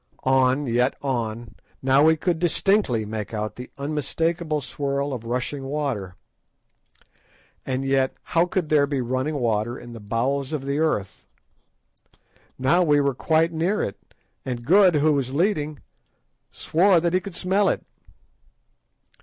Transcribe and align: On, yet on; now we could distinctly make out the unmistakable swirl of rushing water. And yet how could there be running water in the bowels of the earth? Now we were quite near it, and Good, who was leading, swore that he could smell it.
On, 0.25 0.65
yet 0.65 0.95
on; 1.03 1.53
now 1.83 2.01
we 2.03 2.17
could 2.17 2.39
distinctly 2.39 3.05
make 3.05 3.35
out 3.35 3.55
the 3.55 3.69
unmistakable 3.77 4.59
swirl 4.59 5.13
of 5.13 5.25
rushing 5.25 5.63
water. 5.63 6.15
And 7.67 7.85
yet 7.85 8.15
how 8.23 8.47
could 8.47 8.69
there 8.69 8.87
be 8.87 8.99
running 8.99 9.35
water 9.35 9.77
in 9.77 9.93
the 9.93 9.99
bowels 9.99 10.53
of 10.53 10.65
the 10.65 10.79
earth? 10.79 11.27
Now 12.57 12.81
we 12.81 12.99
were 12.99 13.13
quite 13.13 13.51
near 13.53 13.83
it, 13.83 13.99
and 14.43 14.65
Good, 14.65 14.95
who 14.95 15.13
was 15.13 15.33
leading, 15.35 15.77
swore 16.49 16.99
that 16.99 17.13
he 17.13 17.19
could 17.19 17.35
smell 17.35 17.69
it. 17.69 17.85